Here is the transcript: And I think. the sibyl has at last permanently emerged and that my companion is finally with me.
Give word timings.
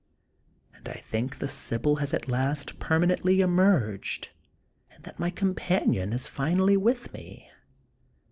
And 0.73 0.89
I 0.89 0.95
think. 0.95 1.37
the 1.37 1.47
sibyl 1.47 1.97
has 1.97 2.11
at 2.11 2.27
last 2.27 2.79
permanently 2.79 3.39
emerged 3.39 4.31
and 4.89 5.03
that 5.03 5.19
my 5.19 5.29
companion 5.29 6.11
is 6.11 6.27
finally 6.27 6.75
with 6.75 7.13
me. 7.13 7.51